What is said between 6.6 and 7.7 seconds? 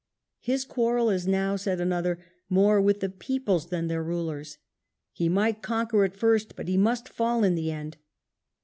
he must fall in the